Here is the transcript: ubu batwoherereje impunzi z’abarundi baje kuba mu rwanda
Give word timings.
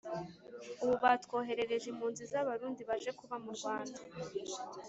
ubu 0.83 0.95
batwoherereje 1.03 1.85
impunzi 1.89 2.23
z’abarundi 2.31 2.81
baje 2.89 3.11
kuba 3.19 3.35
mu 3.43 3.51
rwanda 3.57 3.97